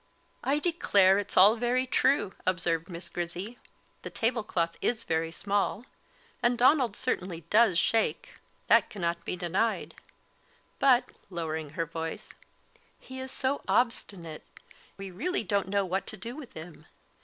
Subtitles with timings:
[0.43, 3.59] "I declare, it's all very true," observed Miss Grizzy;
[4.01, 5.85] "the tablecloth is very small,
[6.41, 9.93] and Donald certainly does shake, that cannot be denied;"
[10.79, 12.33] but, lowering her voice,
[12.99, 14.41] "he is so obstinate,
[14.97, 16.87] we really don't know what to do with him.